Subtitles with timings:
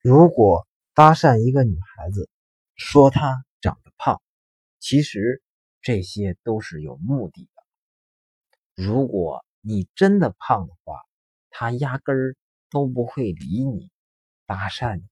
[0.00, 2.30] 如果搭讪一个女孩子，
[2.76, 4.22] 说她长得胖，
[4.78, 5.42] 其实
[5.82, 8.84] 这些都是有目的的。
[8.84, 11.00] 如果你真的胖的话，
[11.50, 12.36] 她压根儿
[12.70, 13.90] 都不会理你，
[14.46, 15.02] 搭讪你。